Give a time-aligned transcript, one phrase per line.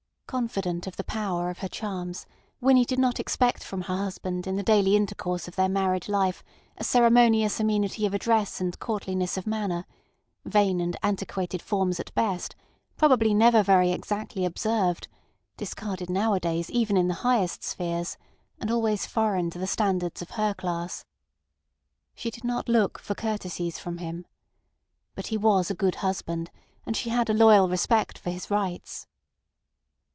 [0.31, 2.25] Confident of the power of her charms,
[2.61, 6.41] Winnie did not expect from her husband in the daily intercourse of their married life
[6.77, 9.85] a ceremonious amenity of address and courtliness of manner;
[10.45, 12.55] vain and antiquated forms at best,
[12.95, 15.09] probably never very exactly observed,
[15.57, 18.15] discarded nowadays even in the highest spheres,
[18.57, 21.03] and always foreign to the standards of her class.
[22.15, 24.25] She did not look for courtesies from him.
[25.13, 26.51] But he was a good husband,
[26.85, 29.07] and she had a loyal respect for his rights.